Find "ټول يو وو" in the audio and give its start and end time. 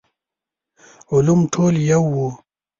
1.53-2.27